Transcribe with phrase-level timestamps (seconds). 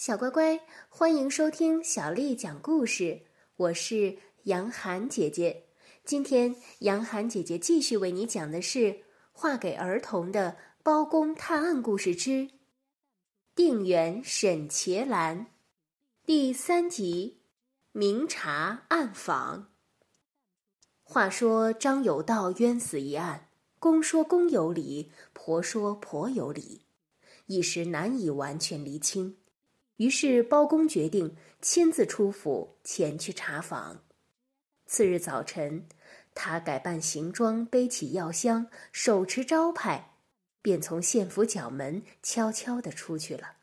[0.00, 0.58] 小乖乖，
[0.88, 3.20] 欢迎收听小丽讲故事。
[3.56, 5.64] 我是杨涵姐姐。
[6.06, 8.78] 今天杨涵姐姐继续为你讲的是
[9.30, 12.48] 《画给儿童的包公探案故事之
[13.54, 15.40] 定远沈茄兰》
[16.24, 17.42] 第三集：
[17.92, 19.70] 明察暗访。
[21.02, 26.86] 话说张有道冤死一案，公说公有理，婆说婆有理，
[27.44, 29.36] 一时难以完全厘清。
[30.00, 34.02] 于是包公决定亲自出府前去查访。
[34.86, 35.86] 次日早晨，
[36.34, 40.14] 他改扮行装，背起药箱，手持招牌，
[40.62, 43.56] 便从县府角门悄悄地出去了。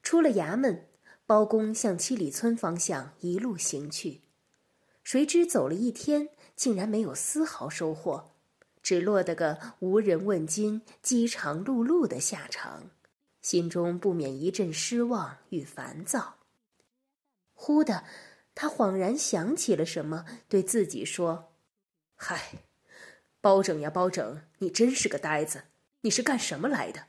[0.00, 0.86] 出了衙门，
[1.26, 4.20] 包公向七里村方向一路行去，
[5.02, 8.30] 谁知走了一天，竟然没有丝毫收获，
[8.80, 12.90] 只落得个无人问津、饥肠辘辘的下场。
[13.46, 16.38] 心中不免一阵失望与烦躁。
[17.54, 18.02] 忽的，
[18.56, 21.52] 他恍然想起了什么，对自己说
[22.18, 22.64] ：“嗨，
[23.40, 25.62] 包拯呀，包拯，你真是个呆子！
[26.00, 27.04] 你是干什么来的？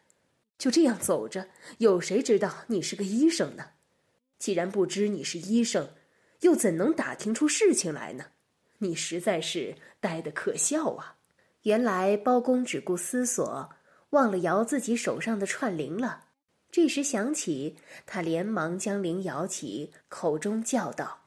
[0.60, 1.48] 就这样走着，
[1.80, 3.72] 有谁知道你是个医生呢？
[4.38, 5.90] 既然不知你是医生，
[6.42, 8.26] 又怎能打听出事情来呢？
[8.78, 11.18] 你实在是呆得可笑啊！”
[11.66, 13.72] 原来包公只顾思索，
[14.12, 16.26] 忘了摇自己手上的串铃了。
[16.78, 17.76] 这时想起，
[18.06, 21.22] 他连忙将铃摇起，口中叫道：“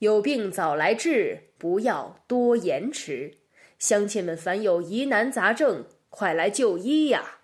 [0.00, 3.38] 有病早来治，不要多延迟。
[3.78, 7.38] 乡亲们凡有疑难杂症，快来就医呀！”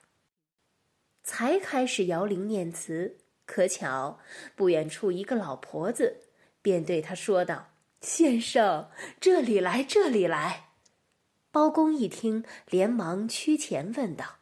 [1.25, 4.21] 才开始摇铃念词，可巧
[4.55, 6.25] 不远处一个老婆子
[6.61, 7.69] 便对他说道
[8.03, 10.67] ：“先生，这里来，这里来。”
[11.51, 14.41] 包公一听，连忙趋前问道。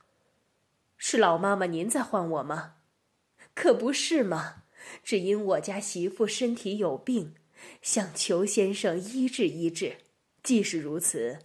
[1.02, 2.74] 是老妈妈您在唤我吗？
[3.54, 4.64] 可不是嘛，
[5.02, 7.34] 只因我家媳妇身体有病，
[7.80, 9.96] 想求先生医治医治。
[10.42, 11.38] 既是如此，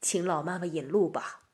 [0.00, 1.44] 请老妈妈引路吧。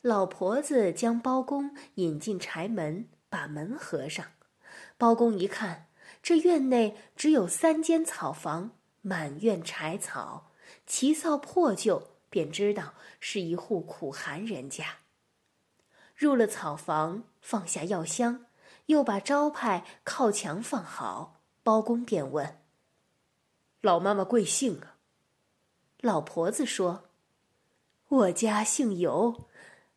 [0.00, 4.24] 老婆子将包公引进柴门，把门合上。
[4.96, 5.88] 包公一看，
[6.22, 8.70] 这院内只有三间草房，
[9.02, 10.50] 满院柴草，
[10.86, 15.00] 其扫破旧，便知道是一户苦寒人家。
[16.20, 18.44] 入了草房，放下药箱，
[18.88, 21.40] 又把招牌靠墙放好。
[21.62, 22.58] 包公便问
[23.80, 24.96] ：“老妈妈贵姓啊？”
[26.02, 27.04] 老婆子说
[28.08, 29.48] ：“我家姓尤，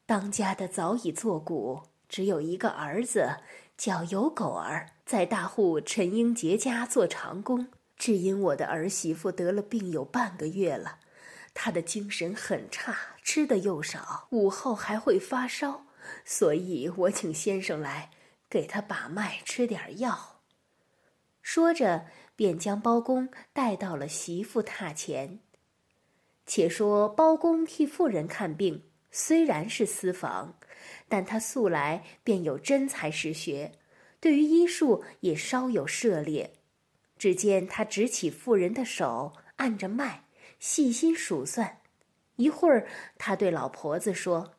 [0.06, 3.40] 当家的早已作古，只有一个儿子，
[3.78, 7.68] 叫尤狗儿，在大户陈英杰家做长工。
[7.98, 11.00] 只因我的儿媳妇得了病有半个月了，
[11.54, 15.84] 她的精神很差，吃的又少，午后还会发烧。”
[16.26, 18.12] 所以我请先生来，
[18.50, 20.42] 给他把脉，吃点药。
[21.42, 22.06] 说着，
[22.36, 25.40] 便将包公带到了媳妇榻前。
[26.46, 30.58] 且说包公替妇人看病，虽然是私房，
[31.08, 33.74] 但他素来便有真才实学，
[34.20, 36.54] 对于医术也稍有涉猎。
[37.18, 40.26] 只见他执起妇人的手，按着脉，
[40.60, 41.80] 细心数算。
[42.36, 42.88] 一会儿，
[43.18, 44.56] 他对老婆子说。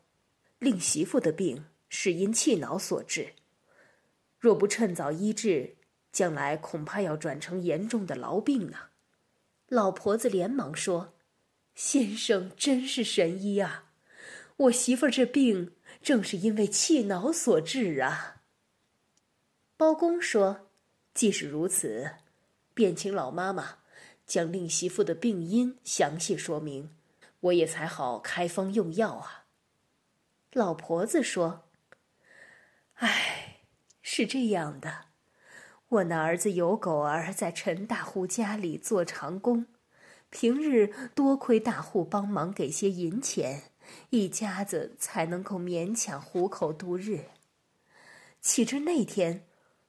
[0.64, 3.34] 令媳妇的病是因气恼所致，
[4.40, 5.76] 若不趁早医治，
[6.10, 8.90] 将来恐怕要转成严重的痨病啊！
[9.68, 11.14] 老婆子连忙说
[11.74, 13.92] ：“先生真是神医啊！
[14.56, 18.42] 我媳妇这病正是因为气恼所致啊。”
[19.76, 20.70] 包公说
[21.12, 22.10] ：“即使如此，
[22.72, 23.78] 便请老妈妈
[24.26, 26.90] 将令媳妇的病因详细说明，
[27.40, 29.43] 我也才好开方用药啊。”
[30.54, 31.64] 老婆子说
[33.02, 33.58] ：“哎，
[34.00, 35.06] 是这样的，
[35.88, 39.66] 我那儿子有狗儿在陈大户家里做长工，
[40.30, 43.72] 平日多亏大户帮忙给些银钱，
[44.10, 47.24] 一家子才能够勉强糊口度日。
[48.40, 49.48] 岂知那天，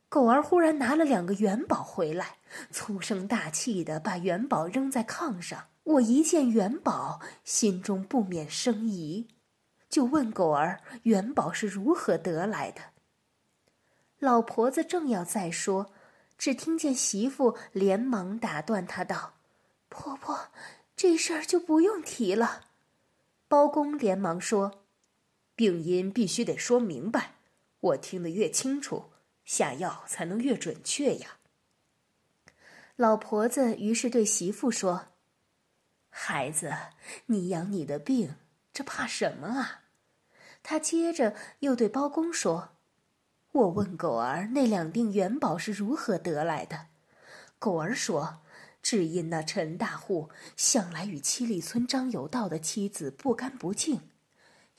[0.09, 2.37] 狗儿忽然拿了两个元宝回来，
[2.71, 5.67] 粗声大气的把元宝扔在炕上。
[5.83, 9.27] 我一见元宝，心中不免生疑。”
[9.95, 12.81] 就问狗儿元宝是如何得来的。
[14.19, 15.93] 老婆子正要再说，
[16.37, 19.35] 只听见媳妇连忙打断他道
[19.87, 20.49] ：“婆婆，
[20.97, 22.65] 这事儿就不用提了。”
[23.47, 24.83] 包公连忙说
[25.55, 27.35] ：“病因必须得说明白，
[27.79, 29.13] 我听得越清楚，
[29.45, 31.37] 下药才能越准确呀。”
[32.97, 35.07] 老婆子于是对媳妇说
[36.09, 36.73] ：“孩子，
[37.27, 38.35] 你养你的病，
[38.73, 39.83] 这怕什么啊？”
[40.67, 42.69] 他接着又对包公说
[43.53, 46.87] ：“我问狗儿那两锭元宝是如何得来的，
[47.59, 48.39] 狗儿说，
[48.81, 54.09] 只因那陈大户向来与七里村张有道的妻子不干不净。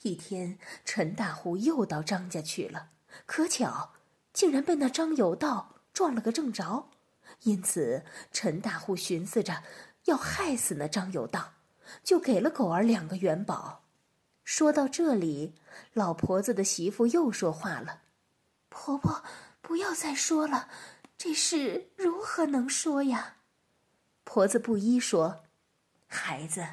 [0.01, 2.89] 一天，陈大户又到张家去了，
[3.25, 3.93] 可巧
[4.33, 6.89] 竟然被那张有道撞了个正着，
[7.43, 8.03] 因此
[8.33, 9.63] 陈大户寻思着
[10.03, 11.53] 要害死那张有道，
[12.03, 13.85] 就给了狗儿两个元宝。
[14.47, 15.55] 说到这里，
[15.91, 18.03] 老婆子的媳妇又说话了。
[18.69, 19.21] 婆婆，
[19.61, 20.69] 不要再说了，
[21.17, 23.35] 这事如何能说呀？
[24.23, 25.43] 婆子不依说
[26.07, 26.65] ：“孩子，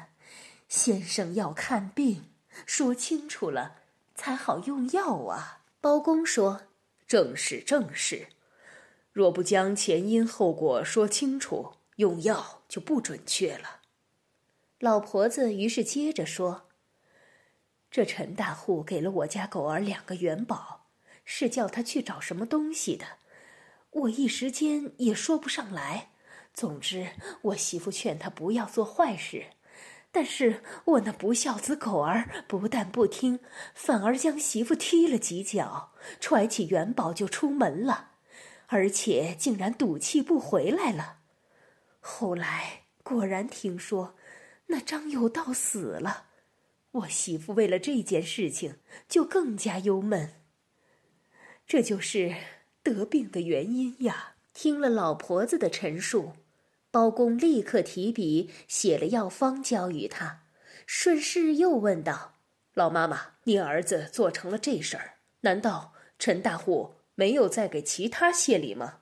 [0.69, 2.29] 先生要看病，
[2.65, 3.75] 说清楚了
[4.15, 6.61] 才好用药啊。”包公说
[7.05, 8.29] ：“正是正是，
[9.11, 13.81] 若不将前因后果说清楚，用药就不准确了。”
[14.79, 16.64] 老婆子于是接着说
[17.95, 20.87] ：“这陈大户给了我家狗儿两个元宝。”
[21.23, 23.05] 是叫他去找什么东西的，
[23.91, 26.09] 我一时间也说不上来。
[26.53, 27.11] 总之，
[27.41, 29.45] 我媳妇劝他不要做坏事，
[30.11, 33.39] 但是我那不孝子狗儿不但不听，
[33.73, 38.09] 反而将媳妇踢了几脚，揣起元宝就出门了，
[38.67, 41.19] 而且竟然赌气不回来了。
[42.01, 44.15] 后来果然听说，
[44.67, 46.25] 那张有道死了，
[46.95, 48.77] 我媳妇为了这件事情
[49.07, 50.33] 就更加忧闷。
[51.67, 52.35] 这就是
[52.83, 54.35] 得病的原因呀！
[54.53, 56.33] 听了老婆子的陈述，
[56.91, 60.43] 包公立刻提笔写了药方交与他，
[60.85, 62.35] 顺势又问道
[62.73, 68.99] ：“老妈妈，你儿子做成了这事儿，难道陈大户没有再给其他谢礼吗？”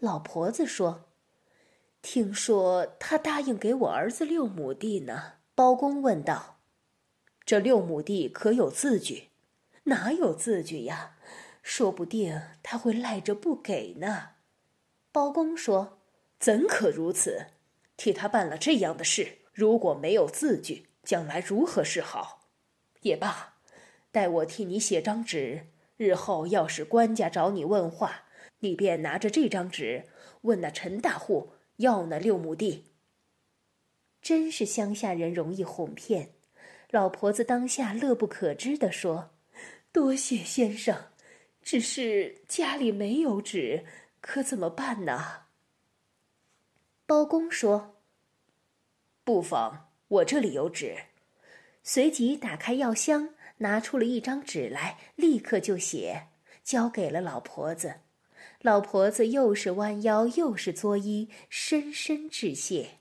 [0.00, 1.10] 老婆子说
[2.02, 6.60] ：“听说他答应给我儿子六亩地呢。”包公问道
[7.44, 9.28] ：“这六亩地可有字据？
[9.84, 11.16] 哪有字据呀？”
[11.62, 14.30] 说不定他会赖着不给呢。
[15.12, 16.00] 包公说
[16.40, 17.46] ：“怎可如此？
[17.96, 22.48] 替他办了这样的事，如果没有字据，将来如何是好？
[23.02, 23.58] 也罢，
[24.10, 28.24] 待我替你写张纸，日后要是官家找你问话，
[28.58, 30.08] 你便拿着这张纸
[30.40, 32.86] 问那陈大户要那六亩地。”
[34.20, 36.34] 真是乡下人容易哄骗。
[36.92, 39.30] 老婆子当下乐不可支地说
[39.92, 41.06] ：“多谢先生。”
[41.64, 43.86] 只是家里没有纸，
[44.20, 45.44] 可怎么办呢？
[47.06, 47.96] 包公说
[49.24, 50.94] ：“不妨，我这里有纸。”
[51.82, 56.26] 随即打开药箱，拿出了一张纸来，立刻就写，
[56.62, 58.00] 交给了老婆子。
[58.60, 62.98] 老婆子又是弯腰又是作揖，深深致谢。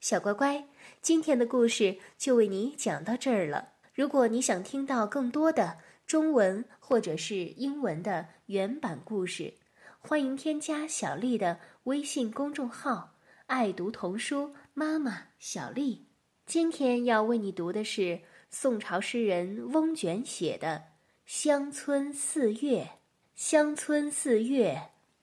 [0.00, 0.66] 小乖乖，
[1.02, 3.74] 今天的故事就为你讲到这儿了。
[3.92, 5.76] 如果你想听到更多的，
[6.06, 9.52] 中文或者是英文的原版故事，
[9.98, 13.18] 欢迎添加小丽的微信公众号
[13.48, 16.06] “爱读童书妈妈小丽”。
[16.46, 20.78] 今天要为你读的是宋朝诗人翁卷写的
[21.26, 22.58] 《乡村四月》。
[23.34, 24.74] 《乡村四月》，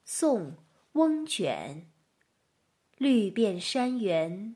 [0.06, 0.52] 宋·
[0.92, 1.88] 翁卷。
[2.98, 4.56] 绿遍山原